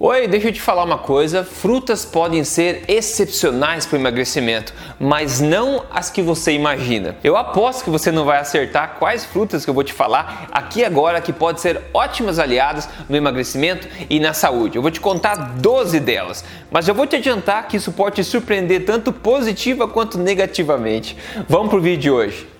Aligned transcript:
Oi, 0.00 0.28
deixa 0.28 0.46
eu 0.46 0.52
te 0.52 0.60
falar 0.60 0.84
uma 0.84 0.98
coisa: 0.98 1.42
frutas 1.42 2.04
podem 2.04 2.44
ser 2.44 2.84
excepcionais 2.86 3.84
para 3.84 3.96
o 3.96 4.00
emagrecimento, 4.00 4.72
mas 5.00 5.40
não 5.40 5.86
as 5.90 6.08
que 6.08 6.22
você 6.22 6.52
imagina. 6.52 7.16
Eu 7.24 7.36
aposto 7.36 7.82
que 7.82 7.90
você 7.90 8.12
não 8.12 8.24
vai 8.24 8.38
acertar 8.38 8.94
quais 9.00 9.24
frutas 9.24 9.64
que 9.64 9.70
eu 9.70 9.74
vou 9.74 9.82
te 9.82 9.92
falar 9.92 10.46
aqui 10.52 10.84
agora 10.84 11.20
que 11.20 11.32
podem 11.32 11.60
ser 11.60 11.82
ótimas 11.92 12.38
aliadas 12.38 12.88
no 13.08 13.16
emagrecimento 13.16 13.88
e 14.08 14.20
na 14.20 14.32
saúde. 14.32 14.76
Eu 14.76 14.82
vou 14.82 14.90
te 14.92 15.00
contar 15.00 15.34
12 15.34 15.98
delas, 15.98 16.44
mas 16.70 16.86
eu 16.86 16.94
vou 16.94 17.04
te 17.04 17.16
adiantar 17.16 17.66
que 17.66 17.76
isso 17.76 17.90
pode 17.90 18.14
te 18.14 18.24
surpreender 18.24 18.84
tanto 18.84 19.12
positiva 19.12 19.88
quanto 19.88 20.16
negativamente. 20.16 21.16
Vamos 21.48 21.70
pro 21.70 21.80
vídeo 21.80 22.00
de 22.00 22.10
hoje. 22.12 22.57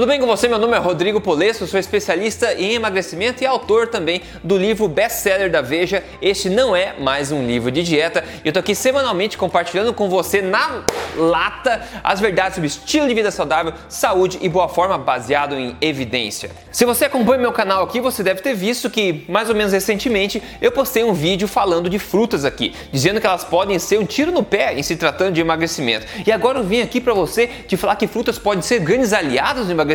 Tudo 0.00 0.08
bem 0.08 0.18
com 0.18 0.26
você? 0.26 0.48
Meu 0.48 0.58
nome 0.58 0.74
é 0.74 0.78
Rodrigo 0.78 1.20
Polesso, 1.20 1.66
sou 1.66 1.78
especialista 1.78 2.54
em 2.54 2.72
emagrecimento 2.72 3.44
e 3.44 3.46
autor 3.46 3.86
também 3.86 4.22
do 4.42 4.56
livro 4.56 4.88
best-seller 4.88 5.50
da 5.50 5.60
Veja. 5.60 6.02
Este 6.22 6.48
não 6.48 6.74
é 6.74 6.94
mais 6.98 7.30
um 7.30 7.46
livro 7.46 7.70
de 7.70 7.82
dieta. 7.82 8.24
Eu 8.42 8.50
tô 8.50 8.60
aqui 8.60 8.74
semanalmente 8.74 9.36
compartilhando 9.36 9.92
com 9.92 10.08
você 10.08 10.40
na 10.40 10.86
lata 11.14 11.86
as 12.02 12.18
verdades 12.18 12.54
sobre 12.54 12.68
estilo 12.68 13.06
de 13.06 13.12
vida 13.12 13.30
saudável, 13.30 13.74
saúde 13.90 14.38
e 14.40 14.48
boa 14.48 14.70
forma 14.70 14.96
baseado 14.96 15.54
em 15.54 15.76
evidência. 15.82 16.50
Se 16.72 16.86
você 16.86 17.04
acompanha 17.04 17.38
meu 17.38 17.52
canal 17.52 17.84
aqui, 17.84 18.00
você 18.00 18.22
deve 18.22 18.40
ter 18.40 18.54
visto 18.54 18.88
que 18.88 19.26
mais 19.28 19.50
ou 19.50 19.54
menos 19.54 19.70
recentemente 19.70 20.42
eu 20.62 20.72
postei 20.72 21.04
um 21.04 21.12
vídeo 21.12 21.46
falando 21.46 21.90
de 21.90 21.98
frutas 21.98 22.46
aqui, 22.46 22.74
dizendo 22.90 23.20
que 23.20 23.26
elas 23.26 23.44
podem 23.44 23.78
ser 23.78 23.98
um 23.98 24.06
tiro 24.06 24.32
no 24.32 24.42
pé 24.42 24.72
em 24.72 24.82
se 24.82 24.96
tratando 24.96 25.34
de 25.34 25.42
emagrecimento. 25.42 26.06
E 26.26 26.32
agora 26.32 26.58
eu 26.58 26.64
vim 26.64 26.80
aqui 26.80 27.02
para 27.02 27.12
você 27.12 27.48
te 27.68 27.76
falar 27.76 27.96
que 27.96 28.06
frutas 28.06 28.38
podem 28.38 28.62
ser 28.62 28.78
grandes 28.78 29.12
aliados 29.12 29.66
no 29.66 29.72
emagrecimento? 29.72 29.89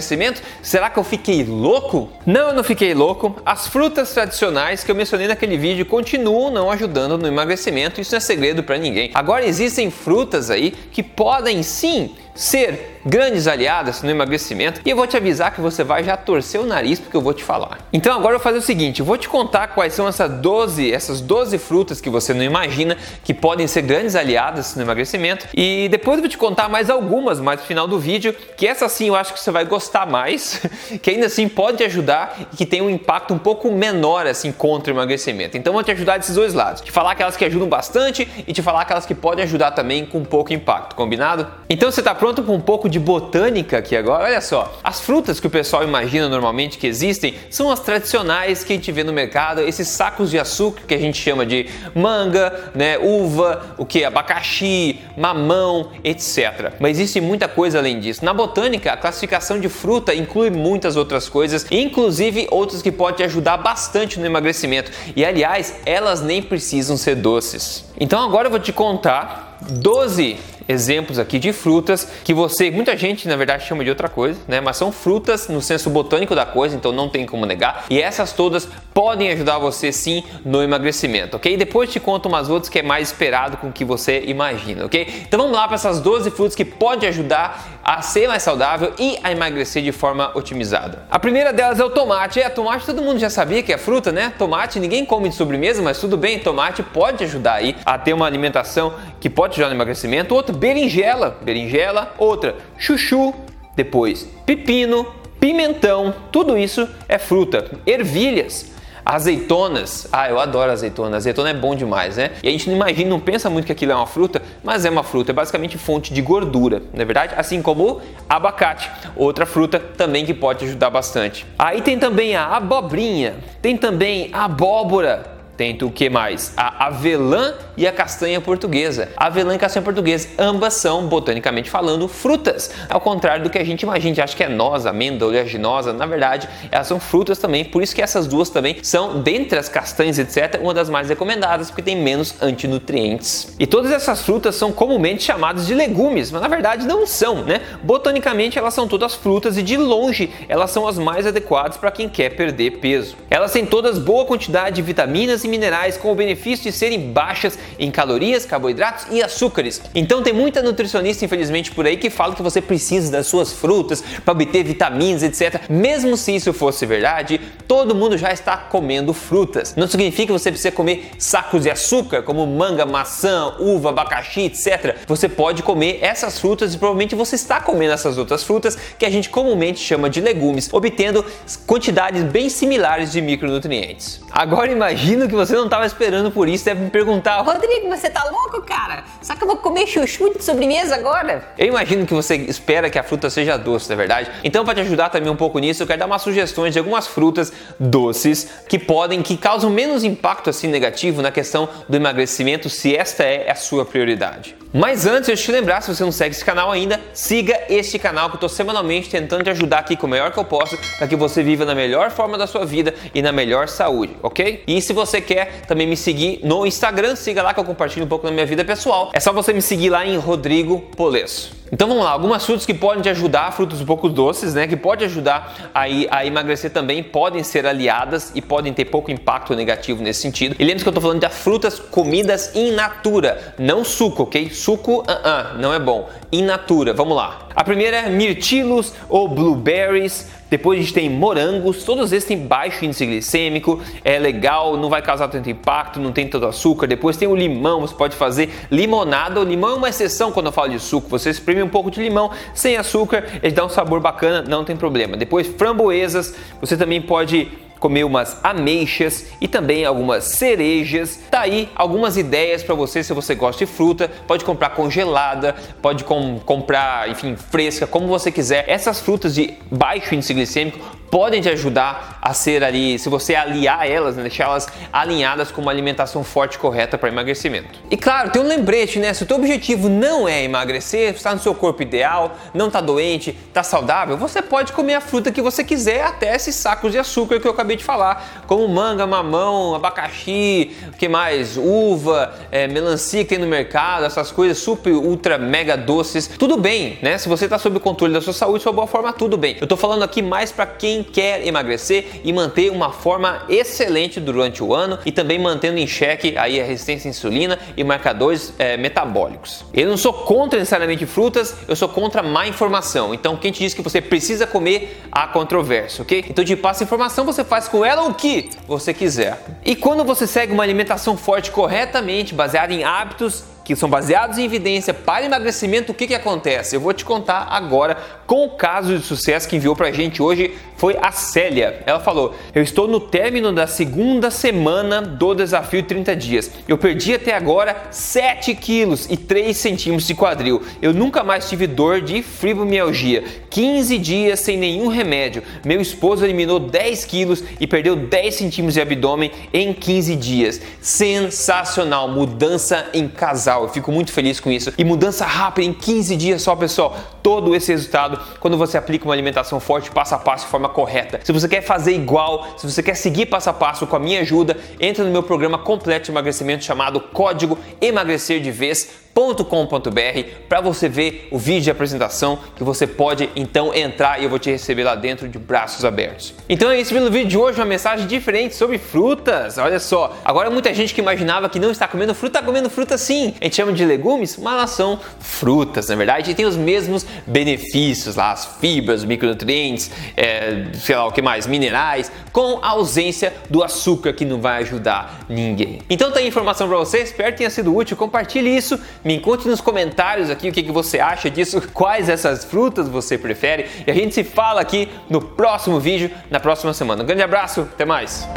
Será 0.62 0.90
que 0.90 0.98
eu 0.98 1.04
fiquei 1.04 1.44
louco? 1.44 2.10
Não, 2.26 2.50
eu 2.50 2.54
não 2.54 2.64
fiquei 2.64 2.94
louco. 2.94 3.36
As 3.46 3.68
frutas 3.68 4.14
tradicionais 4.14 4.84
que 4.84 4.92
eu 4.92 4.96
mencionei 4.96 5.28
naquele 5.28 5.58
vídeo 5.58 5.86
continuam 5.86 6.52
não 6.52 6.72
ajudando 6.72 7.18
no 7.18 7.28
emagrecimento, 7.28 8.02
isso 8.02 8.12
não 8.12 8.18
é 8.18 8.22
segredo 8.22 8.64
para 8.64 8.78
ninguém. 8.78 9.12
Agora 9.14 9.46
existem 9.46 9.90
frutas 9.92 10.50
aí 10.50 10.72
que 10.72 11.04
podem 11.04 11.64
sim 11.64 12.16
ser 12.36 13.00
grandes 13.06 13.48
aliadas 13.48 14.02
no 14.02 14.10
emagrecimento 14.10 14.82
e 14.84 14.90
eu 14.90 14.98
vou 14.98 15.06
te 15.06 15.16
avisar 15.16 15.54
que 15.54 15.62
você 15.62 15.84
vai 15.84 16.04
já 16.04 16.18
torcer 16.18 16.60
o 16.60 16.66
nariz 16.66 17.00
porque 17.00 17.16
eu 17.16 17.22
vou 17.22 17.34
te 17.34 17.44
falar. 17.44 17.78
Então 17.94 18.14
agora 18.14 18.36
eu 18.36 18.40
vou 18.40 18.44
fazer 18.44 18.58
o 18.58 18.62
seguinte, 18.62 19.00
eu 19.00 19.06
vou 19.06 19.18
te 19.18 19.30
contar 19.30 19.68
quais 19.68 19.94
são 19.94 20.08
essas 20.08 20.32
12, 20.42 20.92
essas 20.92 21.22
12 21.22 21.58
frutas 21.60 22.02
que 22.02 22.10
você 22.10 22.34
não 22.34 22.44
imagina 22.44 22.98
que 23.24 23.34
podem 23.34 23.68
ser 23.68 23.84
grandes 23.84 24.16
aliadas 24.16 24.76
no 24.76 24.82
emagrecimento 24.82 25.48
e 25.54 25.88
depois 25.90 26.18
eu 26.18 26.24
vou 26.24 26.30
te 26.30 26.38
contar 26.38 26.68
mais 26.68 26.90
algumas 26.90 27.40
mais 27.40 27.60
no 27.60 27.66
final 27.66 27.88
do 27.88 28.00
vídeo, 28.00 28.36
que 28.58 28.68
essa 28.68 28.90
sim 28.90 29.08
eu 29.08 29.16
acho 29.16 29.34
que 29.34 29.40
você 29.40 29.52
vai 29.52 29.66
gostar 29.66 30.06
mais, 30.08 30.62
que 31.02 31.12
ainda 31.12 31.28
assim 31.28 31.48
pode 31.48 31.78
te 31.78 31.84
ajudar 31.84 32.36
e 32.52 32.56
que 32.56 32.66
tem 32.66 32.82
um 32.82 32.90
impacto 32.90 33.34
um 33.34 33.38
pouco 33.38 33.72
menor 33.72 34.26
assim 34.26 34.52
contra 34.52 34.92
o 34.92 34.96
emagrecimento. 34.96 35.58
Então 35.58 35.72
eu 35.72 35.76
vou 35.76 35.84
te 35.84 35.92
ajudar 35.92 36.18
desses 36.18 36.36
dois 36.36 36.54
lados, 36.54 36.82
te 36.82 36.92
falar 36.92 37.12
aquelas 37.12 37.38
que 37.38 37.46
ajudam 37.46 37.70
bastante 37.70 38.28
e 38.48 38.52
te 38.52 38.62
falar 38.62 38.82
aquelas 38.82 39.06
que 39.06 39.14
podem 39.14 39.44
ajudar 39.46 39.72
também 39.72 40.06
com 40.06 40.24
pouco 40.24 40.52
impacto, 40.52 40.96
combinado? 40.96 41.48
Então 41.70 41.92
você 41.92 42.02
está 42.02 42.16
pronto 42.16 42.25
para 42.34 42.54
um 42.54 42.60
pouco 42.60 42.90
de 42.90 43.00
botânica 43.00 43.78
aqui 43.78 43.96
agora? 43.96 44.24
Olha 44.26 44.42
só, 44.42 44.80
as 44.84 45.02
frutas 45.02 45.40
que 45.40 45.48
o 45.48 45.50
pessoal 45.50 45.84
imagina 45.84 46.28
normalmente 46.28 46.78
que 46.78 46.88
existem 46.88 47.36
são 47.50 47.70
as 47.70 47.80
tradicionais 47.80 48.64
que 48.64 48.74
a 48.74 48.76
gente 48.76 48.92
vê 48.92 49.04
no 49.04 49.14
mercado, 49.14 49.62
esses 49.62 49.88
sacos 49.88 50.32
de 50.32 50.40
açúcar 50.40 50.84
que 50.88 50.94
a 50.94 50.98
gente 50.98 51.18
chama 51.18 51.46
de 51.46 51.68
manga, 51.94 52.72
né, 52.74 52.98
uva, 52.98 53.76
o 53.78 53.86
que 53.86 54.04
abacaxi, 54.04 55.00
mamão, 55.18 55.92
etc. 56.04 56.74
Mas 56.80 56.98
existe 56.98 57.22
muita 57.22 57.48
coisa 57.48 57.80
além 57.80 58.00
disso. 58.00 58.24
Na 58.24 58.34
botânica, 58.34 58.92
a 58.94 58.98
classificação 58.98 59.60
de 59.60 59.70
fruta 59.70 60.14
inclui 60.14 60.50
muitas 60.50 60.96
outras 60.96 61.30
coisas, 61.30 61.66
inclusive 61.70 62.48
outras 62.50 62.82
que 62.82 62.92
podem 62.92 63.26
ajudar 63.26 63.58
bastante 63.58 64.20
no 64.20 64.26
emagrecimento. 64.26 64.92
E 65.16 65.24
aliás, 65.24 65.76
elas 65.86 66.22
nem 66.22 66.42
precisam 66.42 66.98
ser 66.98 67.16
doces. 67.16 67.86
Então 68.00 68.24
agora 68.24 68.48
eu 68.48 68.52
vou 68.52 68.60
te 68.60 68.74
contar 68.74 69.58
12 69.70 70.38
exemplos 70.68 71.20
aqui 71.20 71.40
de 71.40 71.54
frutas 71.54 72.08
que 72.24 72.34
você, 72.34 72.72
muita 72.72 72.96
gente 72.98 73.28
na 73.28 73.36
verdade 73.36 73.66
chama 73.66 73.84
de 73.84 73.90
outra 73.90 74.10
coisa, 74.10 74.40
né? 74.48 74.62
Mas 74.62 74.78
são 74.78 74.92
frutas 74.92 75.48
no 75.48 75.62
senso 75.62 75.90
botânico 75.90 76.36
da 76.36 76.46
coisa, 76.46 76.76
então 76.76 76.92
não 76.92 77.10
tem 77.10 77.26
como 77.26 77.46
negar. 77.46 77.86
E 77.90 78.02
essas 78.02 78.34
todas 78.34 78.68
podem 78.96 79.30
ajudar 79.34 79.58
você 79.58 79.92
sim 79.92 80.24
no 80.46 80.64
emagrecimento, 80.64 81.36
ok? 81.36 81.58
Depois 81.58 81.92
te 81.92 82.00
conto 82.00 82.30
umas 82.30 82.50
outras 82.50 82.70
que 82.70 82.80
é 82.80 82.82
mais 82.82 83.10
esperado 83.10 83.58
com 83.58 83.68
o 83.68 83.72
que 83.74 83.84
você 83.84 84.24
imagina, 84.26 84.86
ok? 84.86 85.24
Então 85.28 85.38
vamos 85.38 85.54
lá 85.54 85.68
para 85.68 85.76
essas 85.76 86.00
12 86.00 86.32
frutas 86.32 86.56
que 86.56 86.64
podem 86.64 87.10
ajudar 87.10 87.82
a 87.84 88.02
ser 88.02 88.30
mais 88.30 88.42
saudável 88.42 88.94
e 88.98 89.20
a 89.22 89.34
emagrecer 89.34 89.84
de 89.84 89.92
forma 89.92 90.32
otimizada. 90.34 91.04
A 91.12 91.20
primeira 91.20 91.52
delas 91.52 91.78
é 91.78 91.84
o 91.84 91.90
tomate. 91.90 92.40
É, 92.40 92.48
tomate 92.48 92.86
todo 92.86 93.02
mundo 93.02 93.20
já 93.20 93.30
sabia 93.30 93.62
que 93.62 93.74
é 93.74 93.78
fruta, 93.78 94.14
né? 94.14 94.32
Tomate 94.38 94.80
ninguém 94.80 95.04
come 95.04 95.28
de 95.28 95.36
sobremesa, 95.36 95.82
mas 95.82 96.00
tudo 96.00 96.16
bem, 96.16 96.40
tomate 96.40 96.82
pode 96.82 97.22
ajudar 97.26 97.56
aí 97.56 97.76
a 97.86 97.98
ter 97.98 98.14
uma 98.14 98.26
alimentação 98.26 98.94
que 99.20 99.30
pode 99.30 99.56
ajudar 99.56 99.68
no 99.68 99.76
emagrecimento. 99.76 100.34
Outra 100.34 100.56
berinjela, 100.56 101.38
berinjela, 101.42 102.16
outra 102.18 102.56
chuchu, 102.78 103.34
depois 103.76 104.26
pepino, 104.46 105.06
pimentão, 105.38 106.16
tudo 106.32 106.58
isso 106.58 106.88
é 107.10 107.18
fruta. 107.18 107.72
Ervilhas, 107.86 108.74
Azeitonas, 109.06 110.08
ah, 110.12 110.28
eu 110.28 110.40
adoro 110.40 110.72
azeitona. 110.72 111.18
Azeitona 111.18 111.52
é 111.52 111.54
bom 111.54 111.76
demais, 111.76 112.18
né? 112.18 112.32
E 112.42 112.48
a 112.48 112.52
gente 112.52 112.68
não 112.68 112.76
imagina, 112.76 113.08
não 113.08 113.20
pensa 113.20 113.52
muito 113.52 113.66
que 113.66 113.72
aquilo 113.72 113.92
é 113.92 113.96
uma 113.96 114.08
fruta, 114.08 114.42
mas 114.64 114.84
é 114.84 114.90
uma 114.90 115.04
fruta, 115.04 115.32
é 115.32 115.34
basicamente 115.34 115.78
fonte 115.78 116.12
de 116.12 116.22
gordura, 116.24 116.82
não 116.92 117.02
é 117.02 117.06
verdade? 117.06 117.36
Assim 117.38 117.62
como 117.62 118.02
abacate, 118.28 118.90
outra 119.16 119.46
fruta 119.46 119.80
também 119.80 120.26
que 120.26 120.34
pode 120.34 120.66
ajudar 120.66 120.90
bastante. 120.90 121.46
Aí 121.60 121.82
tem 121.82 122.00
também 122.00 122.36
a 122.36 122.48
abobrinha, 122.48 123.36
tem 123.62 123.78
também 123.78 124.32
a 124.34 124.46
abóbora, 124.46 125.35
tem 125.58 125.78
o 125.82 125.90
que 125.90 126.10
mais? 126.10 126.54
A 126.58 126.88
avelã 126.88 127.54
e 127.78 127.88
a 127.88 127.92
castanha 127.92 128.42
portuguesa. 128.42 129.10
Avelã 129.16 129.56
e 129.56 129.58
castanha 129.58 129.84
portuguesa, 129.84 130.28
ambas 130.38 130.74
são, 130.74 131.08
botanicamente 131.08 131.70
falando, 131.70 132.08
frutas. 132.08 132.72
Ao 132.90 133.00
contrário 133.00 133.44
do 133.44 133.50
que 133.50 133.58
a 133.58 133.64
gente 133.64 133.82
imagina, 133.84 134.06
a 134.06 134.08
gente 134.08 134.22
acha 134.22 134.36
que 134.36 134.44
é 134.44 134.50
noz, 134.50 134.86
amêndoa, 134.86 135.30
oleaginosa, 135.30 135.94
na 135.94 136.06
verdade, 136.06 136.50
elas 136.72 136.88
são 136.88 137.00
frutas 137.00 137.38
também, 137.38 137.64
por 137.64 137.82
isso 137.82 137.96
que 137.96 138.02
essas 138.02 138.28
duas 138.28 138.50
também 138.50 138.78
são, 138.84 139.22
dentre 139.22 139.58
as 139.58 139.70
castanhas, 139.70 140.20
etc., 140.20 140.60
uma 140.62 140.74
das 140.74 140.90
mais 140.90 141.10
recomendadas, 141.10 141.70
porque 141.70 141.82
tem 141.82 141.96
menos 141.96 142.36
antinutrientes. 142.42 143.56
E 143.60 143.66
todas 143.66 143.92
essas 143.92 144.22
frutas 144.22 144.56
são 144.56 144.72
comumente 144.72 145.24
chamadas 145.24 145.66
de 145.66 145.74
legumes, 145.74 146.32
mas 146.32 146.42
na 146.42 146.48
verdade 146.48 146.86
não 146.86 147.06
são, 147.08 147.44
né? 147.44 147.62
Botanicamente 147.82 148.60
elas 148.60 148.74
são 148.74 148.88
todas 148.88 149.16
frutas 149.16 149.58
e 149.58 149.64
de 149.64 149.78
longe 149.78 150.32
elas 150.50 150.72
são 150.72 150.88
as 150.88 150.98
mais 150.98 151.26
adequadas 151.26 151.78
para 151.78 151.92
quem 151.92 152.10
quer 152.10 152.36
perder 152.36 152.80
peso. 152.80 153.16
Elas 153.30 153.52
têm 153.52 153.66
todas 153.66 153.98
boa 153.98 154.26
quantidade 154.26 154.76
de 154.78 154.82
vitaminas 154.82 155.45
e 155.46 155.48
minerais 155.48 155.98
com 155.98 156.12
o 156.12 156.16
benefício 156.16 156.64
de 156.64 156.72
serem 156.72 157.12
baixas 157.12 157.58
em 157.80 157.90
calorias, 157.90 158.46
carboidratos 158.46 159.08
e 159.12 159.24
açúcares. 159.24 159.82
Então 159.94 160.22
tem 160.22 160.34
muita 160.34 160.62
nutricionista, 160.62 161.24
infelizmente, 161.24 161.72
por 161.72 161.86
aí 161.86 161.98
que 161.98 162.10
fala 162.10 162.36
que 162.36 162.42
você 162.42 162.62
precisa 162.62 163.12
das 163.12 163.28
suas 163.28 163.54
frutas 163.54 164.04
para 164.24 164.32
obter 164.32 164.64
vitaminas, 164.64 165.24
etc. 165.24 165.62
Mesmo 165.70 166.18
se 166.18 166.36
isso 166.36 166.54
fosse 166.54 166.86
verdade, 166.86 167.40
todo 167.68 167.96
mundo 167.96 168.18
já 168.18 168.32
está 168.32 168.58
comendo 168.58 169.14
frutas. 169.14 169.76
Não 169.76 169.88
significa 169.88 170.28
que 170.28 170.40
você 170.40 170.52
precisa 170.52 170.72
comer 170.72 171.12
sacos 171.18 171.64
de 171.64 171.70
açúcar, 171.70 172.24
como 172.24 172.46
manga, 172.46 172.86
maçã, 172.86 173.56
uva, 173.60 173.90
abacaxi, 173.90 174.42
etc. 174.42 174.98
Você 175.08 175.30
pode 175.30 175.64
comer 175.64 176.00
essas 176.02 176.40
frutas 176.40 176.74
e 176.74 176.78
provavelmente 176.78 177.16
você 177.16 177.36
está 177.36 177.60
comendo 177.62 177.94
essas 177.94 178.18
outras 178.18 178.44
frutas 178.44 178.78
que 178.98 179.06
a 179.06 179.10
gente 179.10 179.30
comumente 179.30 179.80
chama 179.80 180.10
de 180.10 180.22
legumes, 180.22 180.70
obtendo 180.74 181.26
quantidades 181.66 182.24
bem 182.24 182.50
similares 182.50 183.12
de 183.12 183.22
micronutrientes. 183.22 184.22
Agora 184.32 184.72
imagino 184.72 185.28
que 185.28 185.35
você 185.36 185.56
não 185.56 185.66
estava 185.66 185.86
esperando 185.86 186.32
por 186.32 186.48
isso, 186.48 186.66
deve 186.66 186.84
me 186.84 186.90
perguntar: 186.90 187.42
Rodrigo, 187.42 187.88
você 187.90 188.10
tá 188.10 188.24
louco, 188.24 188.62
cara? 188.62 189.04
Só 189.22 189.36
que 189.36 189.44
eu 189.44 189.48
vou 189.48 189.58
comer 189.58 189.88
chuchu 189.88 190.34
de 190.34 190.44
sobremesa 190.44 190.96
agora? 190.96 191.44
Eu 191.58 191.68
imagino 191.68 192.06
que 192.06 192.14
você 192.14 192.36
espera 192.36 192.90
que 192.90 192.98
a 192.98 193.04
fruta 193.04 193.30
seja 193.30 193.58
doce, 193.58 193.90
não 193.90 193.96
é 193.96 193.98
verdade? 193.98 194.32
Então, 194.44 194.64
para 194.64 194.76
te 194.76 194.82
ajudar 194.82 195.10
também 195.10 195.32
um 195.32 195.36
pouco 195.36 195.60
nisso, 195.60 195.84
eu 195.84 195.88
quero 195.88 196.00
dar 196.00 196.06
umas 196.06 196.22
sugestões 196.22 196.74
de 196.74 196.80
algumas 196.80 197.08
frutas 197.08 197.52
doces 197.80 198.48
que 198.68 198.80
podem, 198.80 199.22
que 199.22 199.38
causam 199.38 199.70
menos 199.70 200.04
impacto 200.04 200.50
assim 200.50 200.68
negativo 200.68 201.22
na 201.22 201.32
questão 201.32 201.70
do 201.88 201.96
emagrecimento, 201.96 202.70
se 202.70 202.96
esta 202.96 203.24
é 203.24 203.50
a 203.50 203.56
sua 203.56 203.86
prioridade. 203.86 204.56
Mas 204.78 205.06
antes, 205.06 205.30
eu 205.30 205.38
te 205.38 205.50
lembrar, 205.52 205.80
se 205.82 205.96
você 205.96 206.04
não 206.04 206.12
segue 206.12 206.36
esse 206.36 206.44
canal 206.44 206.70
ainda, 206.70 207.00
siga 207.14 207.58
este 207.70 207.98
canal 207.98 208.28
que 208.28 208.34
eu 208.34 208.38
estou 208.38 208.50
semanalmente 208.50 209.10
tentando 209.10 209.44
te 209.44 209.50
ajudar 209.50 209.80
aqui 209.80 209.96
com 209.96 210.06
o 210.06 210.10
melhor 210.10 210.34
que 210.34 210.38
eu 210.38 210.44
posso 210.44 210.78
para 210.98 211.08
que 211.08 211.16
você 211.16 211.42
viva 211.42 211.64
na 211.64 211.74
melhor 211.74 212.12
forma 212.12 212.38
da 212.38 212.46
sua 212.46 212.66
vida 212.66 212.94
e 213.14 213.22
na 213.22 213.32
melhor 213.32 213.70
saúde, 213.70 214.18
ok? 214.22 214.64
E 214.68 214.82
se 214.82 214.92
você 214.92 215.22
quer 215.26 215.62
também 215.68 215.88
me 215.88 215.98
seguir 215.98 216.40
no 216.44 216.66
Instagram, 216.66 217.16
siga 217.16 217.42
lá 217.42 217.54
que 217.54 217.60
eu 217.60 217.66
compartilho 217.66 218.06
um 218.06 218.10
pouco 218.10 218.26
da 218.26 218.32
minha 218.32 218.46
vida 218.46 218.64
pessoal. 218.64 219.12
É 219.14 219.20
só 219.20 219.34
você 219.34 219.52
me 219.52 219.62
seguir 219.62 219.90
lá 219.90 220.06
em 220.06 220.18
Rodrigo 220.18 220.80
Polesso. 220.96 221.66
Então 221.72 221.88
vamos 221.88 222.04
lá, 222.04 222.12
algumas 222.12 222.46
frutas 222.46 222.64
que 222.64 222.76
podem 222.76 223.02
te 223.02 223.10
ajudar, 223.10 223.52
frutas 223.52 223.82
um 223.82 223.86
pouco 223.86 224.08
doces, 224.08 224.54
né, 224.54 224.68
que 224.68 224.78
pode 224.78 225.04
ajudar 225.04 225.72
a, 225.74 225.82
a 226.12 226.26
emagrecer 226.26 226.72
também, 226.72 227.02
podem 227.02 227.44
ser 227.44 227.66
aliadas 227.66 228.32
e 228.36 228.42
podem 228.42 228.72
ter 228.72 228.86
pouco 228.86 229.10
impacto 229.12 229.56
negativo 229.56 230.02
nesse 230.02 230.22
sentido. 230.22 230.56
E 230.60 230.64
lembre-se 230.64 230.84
que 230.84 230.88
eu 230.88 230.92
estou 230.92 231.02
falando 231.02 231.20
de 231.20 231.30
frutas 231.30 231.80
comidas 231.80 232.56
in 232.56 232.72
natura, 232.72 233.56
não 233.58 233.84
suco, 233.84 234.24
ok? 234.24 234.52
Suco, 234.52 235.00
uh 235.00 235.04
-uh, 235.04 235.58
não 235.58 235.74
é 235.74 235.80
bom. 235.80 236.08
In 236.32 236.44
natura, 236.44 236.94
vamos 236.94 237.18
lá. 237.18 237.48
A 237.56 237.64
primeira 237.64 237.98
é 237.98 238.10
mirtilos 238.10 238.94
ou 239.10 239.28
blueberries. 239.28 240.28
Depois 240.50 240.80
a 240.80 240.82
gente 240.82 240.94
tem 240.94 241.10
morangos, 241.10 241.84
todos 241.84 242.12
esses 242.12 242.28
têm 242.28 242.38
baixo 242.38 242.86
índice 242.86 243.06
glicêmico, 243.06 243.82
é 244.04 244.20
legal, 244.20 244.78
não 244.78 244.90
vai 244.90 245.02
causar 245.02 245.28
tanto 245.28 245.50
impacto, 245.50 246.00
não 246.00 246.12
tem 246.12 246.28
tanto 246.28 246.46
açúcar. 246.46 246.88
Depois 246.88 247.18
tem 247.18 247.28
o 247.28 247.36
limão, 247.36 247.82
você 247.82 247.96
pode 247.96 248.16
fazer 248.16 248.50
limonada. 248.72 249.42
O 249.42 249.44
limão 249.44 249.72
é 249.72 249.74
uma 249.74 249.90
exceção 249.90 250.32
quando 250.32 250.48
eu 250.48 250.52
falo 250.52 250.70
de 250.70 250.80
suco. 250.80 251.10
Você 251.10 251.30
espreme 251.30 251.64
um 251.64 251.70
pouco 251.70 251.90
de 251.90 252.02
limão 252.02 252.30
sem 252.54 252.78
açúcar, 252.78 253.26
ele 253.42 253.54
dá 253.54 253.66
um 253.66 253.70
sabor 253.70 254.00
bacana, 254.00 254.44
não 254.48 254.64
tem 254.64 254.76
problema. 254.76 255.18
Depois 255.18 255.48
framboesas, 255.48 256.36
você 256.62 256.78
também 256.78 257.02
pode 257.02 257.52
comer 257.80 258.04
umas 258.04 258.38
ameixas 258.44 259.28
e 259.40 259.48
também 259.48 259.86
algumas 259.86 260.24
cerejas. 260.26 261.20
Tá 261.30 261.42
aí 261.42 261.70
algumas 261.76 262.18
ideias 262.18 262.64
para 262.64 262.76
você 262.76 263.04
se 263.04 263.14
você 263.14 263.36
gosta 263.36 263.66
de 263.66 263.72
fruta. 263.72 264.10
Pode 264.28 264.46
comprar 264.46 264.70
congelada, 264.72 265.56
pode 265.82 266.04
com, 266.04 266.40
comprar, 266.40 267.10
enfim, 267.10 267.36
fresca, 267.36 267.86
como 267.86 268.08
você 268.08 268.32
quiser. 268.32 268.66
Essas 268.68 269.00
frutas 269.00 269.36
de 269.36 269.54
baixo 269.72 270.16
índice 270.16 270.34
glicêmico 270.34 270.80
podem 271.16 271.40
te 271.40 271.48
ajudar 271.48 272.20
a 272.22 272.34
ser 272.34 272.62
ali, 272.62 273.00
se 273.00 273.08
você 273.08 273.36
aliar 273.36 273.90
elas, 273.90 274.18
né, 274.18 274.24
deixar 274.24 274.48
elas 274.48 274.68
alinhadas 274.92 275.50
com 275.50 275.62
uma 275.62 275.72
alimentação 275.72 276.26
forte 276.26 276.60
correta 276.60 276.98
para 276.98 277.08
emagrecimento. 277.08 277.80
E 277.90 277.96
claro, 277.96 278.32
tem 278.32 278.42
um 278.42 278.46
lembrete, 278.46 279.00
né? 279.00 279.14
Se 279.14 279.24
o 279.24 279.26
teu 279.26 279.38
objetivo 279.38 279.88
não 279.88 280.28
é 280.28 280.44
emagrecer, 280.44 281.14
está 281.14 281.34
no 281.34 281.40
seu 281.40 281.56
corpo 281.56 281.82
ideal, 281.82 282.36
não 282.54 282.68
está 282.68 282.82
doente, 282.82 283.30
está 283.30 283.64
saudável, 283.64 284.18
você 284.18 284.42
pode 284.42 284.74
comer 284.74 284.96
a 284.96 285.00
fruta 285.00 285.32
que 285.32 285.42
você 285.42 285.64
quiser, 285.64 286.04
até 286.04 286.36
esses 286.36 286.54
sacos 286.54 286.92
de 286.92 286.98
açúcar 286.98 287.40
que 287.40 287.48
eu 287.48 287.52
acabei 287.52 287.78
de 287.78 287.84
falar, 287.86 288.44
como 288.46 288.68
manga, 288.68 289.08
mamão, 289.08 289.74
abacaxi, 289.74 290.76
o 290.90 290.98
que 290.98 291.08
mais? 291.08 291.56
Uva, 291.56 292.34
é, 292.52 292.68
melancia 292.68 293.24
que 293.24 293.30
tem 293.30 293.38
no 293.38 293.48
mercado, 293.48 294.04
essas 294.04 294.34
coisas 294.34 294.58
super, 294.58 294.92
ultra, 294.92 295.38
mega 295.38 295.78
doces. 295.78 296.28
Tudo 296.28 296.58
bem, 296.58 297.00
né? 297.02 297.18
Se 297.18 297.30
você 297.30 297.46
está 297.46 297.58
sob 297.58 297.80
controle 297.80 298.14
da 298.14 298.20
sua 298.20 298.34
saúde, 298.34 298.62
sua 298.62 298.74
boa 298.74 298.86
forma, 298.86 299.14
tudo 299.14 299.38
bem. 299.38 299.56
Eu 299.62 299.64
estou 299.64 299.78
falando 299.78 300.04
aqui 300.04 300.22
mais 300.22 300.52
para 300.52 300.66
quem 300.66 301.05
quer 301.06 301.46
emagrecer 301.46 302.22
e 302.24 302.34
manter 302.34 302.72
uma 302.72 302.92
forma 302.92 303.44
excelente 303.50 304.20
durante 304.20 304.64
o 304.64 304.74
ano 304.74 305.00
e 305.06 305.12
também 305.12 305.40
mantendo 305.40 305.78
em 305.78 305.88
xeque 305.88 306.38
aí 306.38 306.60
a 306.60 306.64
resistência 306.64 307.08
à 307.08 307.12
insulina 307.12 307.60
e 307.78 307.84
marcadores 307.84 308.54
é, 308.58 308.78
metabólicos. 308.78 309.66
Eu 309.74 309.88
não 309.88 309.98
sou 309.98 310.14
contra 310.14 310.60
necessariamente 310.60 311.06
frutas, 311.06 311.56
eu 311.68 311.76
sou 311.76 311.88
contra 311.90 312.22
má 312.22 312.48
informação. 312.48 313.14
Então 313.14 313.38
quem 313.38 313.52
te 313.52 313.60
diz 313.60 313.74
que 313.74 313.82
você 313.82 314.02
precisa 314.02 314.46
comer 314.46 315.02
há 315.12 315.28
controvérsia, 315.28 316.02
ok? 316.02 316.26
Então 316.30 316.44
te 316.44 316.56
passa 316.56 316.84
informação, 316.84 317.26
você 317.26 317.44
faz 317.44 317.68
com 317.68 317.84
ela 317.84 318.04
o 318.04 318.14
que 318.14 318.50
você 318.68 318.94
quiser. 318.94 319.40
E 319.64 319.76
quando 319.76 320.04
você 320.04 320.28
segue 320.28 320.54
uma 320.54 320.64
alimentação 320.64 321.16
forte 321.18 321.52
corretamente, 321.52 322.34
baseada 322.34 322.74
em 322.74 322.84
hábitos 322.84 323.55
que 323.66 323.76
são 323.76 323.90
baseados 323.90 324.38
em 324.38 324.46
evidência 324.46 324.94
para 324.94 325.26
emagrecimento, 325.26 325.92
o 325.92 325.96
que, 325.96 326.06
que 326.06 326.14
acontece? 326.14 326.76
Eu 326.76 326.80
vou 326.80 326.94
te 326.94 327.04
contar 327.04 327.48
agora 327.50 327.98
com 328.28 328.46
o 328.46 328.52
caso 328.52 328.96
de 328.96 329.04
sucesso 329.04 329.50
que 329.50 329.56
enviou 329.56 329.76
pra 329.76 329.92
gente 329.92 330.22
hoje 330.22 330.56
foi 330.78 330.98
a 331.02 331.12
Célia. 331.12 331.82
Ela 331.86 332.00
falou: 332.00 332.36
Eu 332.54 332.62
estou 332.62 332.88
no 332.88 333.00
término 333.00 333.52
da 333.52 333.66
segunda 333.66 334.30
semana 334.30 335.02
do 335.02 335.34
desafio 335.34 335.82
30 335.84 336.16
dias. 336.16 336.52
Eu 336.68 336.78
perdi 336.78 337.14
até 337.14 337.34
agora 337.34 337.88
7 337.92 338.54
quilos 338.56 339.08
e 339.10 339.18
3 339.18 339.56
centímetros 339.56 340.08
de 340.08 340.14
quadril. 340.14 340.62
Eu 340.82 340.94
nunca 340.94 341.24
mais 341.24 341.50
tive 341.50 341.66
dor 341.66 342.02
de 342.02 342.22
fibromialgia. 342.22 343.24
15 343.50 343.98
dias 343.98 344.40
sem 344.42 344.58
nenhum 344.58 344.88
remédio. 344.88 345.42
Meu 345.64 345.82
esposo 345.82 346.24
eliminou 346.24 346.60
10 346.60 347.06
quilos 347.06 347.44
e 347.60 347.66
perdeu 347.66 347.96
10 347.96 348.36
centímetros 348.36 348.74
de 348.74 348.82
abdômen 348.82 349.32
em 349.54 349.74
15 349.74 350.16
dias. 350.16 350.62
Sensacional! 350.82 352.08
Mudança 352.08 352.90
em 352.94 353.08
casal. 353.08 353.55
Eu 353.64 353.70
fico 353.70 353.92
muito 353.92 354.12
feliz 354.12 354.40
com 354.40 354.52
isso. 354.52 354.74
E 354.78 354.84
mudança 354.84 355.26
rápida 355.26 355.68
em 355.68 355.74
15 355.74 356.16
dias 356.16 356.42
só, 356.42 356.56
pessoal. 356.56 356.96
Todo 357.22 357.56
esse 357.56 357.72
resultado 357.72 358.20
quando 358.40 358.58
você 358.58 358.78
aplica 358.78 359.06
uma 359.06 359.14
alimentação 359.14 359.60
forte, 359.60 359.90
passo 359.92 360.16
a 360.16 360.20
passo, 360.20 360.46
de 360.46 360.52
forma 360.52 360.70
correta. 360.70 361.20
Se 361.24 361.32
você 361.32 361.48
quer 361.48 361.62
fazer 361.62 361.94
igual, 361.94 362.48
se 362.58 362.70
você 362.70 362.84
quer 362.84 362.96
seguir 362.96 363.26
passo 363.28 363.50
a 363.50 363.54
passo 363.54 363.88
com 363.88 363.96
a 363.96 364.00
minha 364.00 364.22
ajuda, 364.22 364.58
entra 364.80 365.04
no 365.04 365.12
meu 365.12 365.24
programa 365.24 365.58
completo 365.58 366.06
de 366.06 366.12
emagrecimento 366.12 366.64
chamado 366.64 367.00
Código 367.00 367.58
Emagrecer 367.82 368.40
de 368.42 368.52
Vez 368.52 369.05
com.br 369.16 370.30
para 370.50 370.60
você 370.60 370.90
ver 370.90 371.30
o 371.32 371.38
vídeo 371.38 371.62
de 371.62 371.72
apresentação 371.72 372.38
que 372.54 372.66
você 372.66 372.86
pode 372.86 373.30
então 373.34 373.74
entrar 373.74 374.20
e 374.20 374.26
eu 374.26 374.30
vou 374.30 374.38
te 374.38 374.52
receber 374.52 374.84
lá 374.84 374.94
dentro 374.94 375.30
de 375.30 375.40
braços 375.40 375.86
abertos. 375.86 376.34
Então 376.50 376.70
é 376.70 376.82
isso 376.82 376.94
pelo 376.94 377.10
vídeo 377.10 377.30
de 377.30 377.38
hoje, 377.38 377.58
uma 377.58 377.66
mensagem 377.66 378.06
diferente 378.08 378.56
sobre 378.56 378.78
frutas. 378.78 379.58
Olha 379.58 379.80
só, 379.80 380.18
agora 380.26 380.50
muita 380.50 380.74
gente 380.74 380.94
que 380.94 381.00
imaginava 381.00 381.48
que 381.48 381.60
não 381.60 381.72
está 381.72 381.88
comendo 381.88 382.14
fruta, 382.14 382.40
está 382.40 382.46
comendo 382.46 382.70
fruta 382.70 382.98
sim. 382.98 383.34
A 383.40 383.46
gente 383.46 383.56
chama 383.56 383.72
de 383.72 383.86
legumes, 383.86 384.36
mas 384.38 384.54
elas 384.54 384.70
são 384.72 385.00
frutas, 385.20 385.88
na 385.88 385.96
verdade, 385.96 386.32
e 386.32 386.36
tem 386.36 386.46
os 386.46 386.58
mesmos 386.58 387.06
benefícios 387.26 388.18
lá, 388.18 388.34
as 388.34 388.46
fibras, 388.60 389.06
micronutrientes, 389.06 389.92
é, 390.18 390.66
sei 390.74 390.94
lá 390.94 391.06
o 391.06 391.12
que 391.14 391.22
mais, 391.22 391.48
minerais, 391.48 392.12
com 392.34 392.60
a 392.62 392.72
ausência 392.72 393.34
do 393.50 393.64
açúcar 393.64 394.12
que 394.12 394.26
não 394.26 394.42
vai 394.42 394.62
ajudar 394.64 395.26
ninguém. 395.30 395.80
Então 395.90 396.12
tem 396.12 396.28
informação 396.28 396.68
para 396.68 396.78
você, 396.78 397.00
espero 397.00 397.32
que 397.32 397.38
tenha 397.38 397.50
sido 397.50 397.74
útil, 397.74 397.96
compartilhe 397.96 398.54
isso 398.54 398.78
me 399.06 399.20
conte 399.20 399.48
nos 399.48 399.62
comentários 399.62 400.32
aqui 400.32 400.50
o 400.50 400.52
que, 400.52 400.64
que 400.64 400.72
você 400.72 401.00
acha 401.00 401.30
disso, 401.30 401.62
quais 401.72 402.10
essas 402.10 402.44
frutas 402.44 402.90
você 402.90 403.18
prefere 403.18 403.68
e 403.86 403.92
a 403.92 403.94
gente 403.94 404.16
se 404.16 404.24
fala 404.24 404.60
aqui 404.60 404.90
no 405.08 405.22
próximo 405.22 405.80
vídeo, 405.80 406.10
na 406.30 406.40
próxima 406.40 406.74
semana. 406.74 407.04
Um 407.04 407.06
grande 407.06 407.22
abraço, 407.22 407.62
até 407.62 407.86
mais! 407.86 408.28